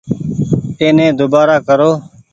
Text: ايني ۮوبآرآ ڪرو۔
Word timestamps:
ايني 0.81 1.07
ۮوبآرآ 1.17 1.57
ڪرو۔ 1.67 1.91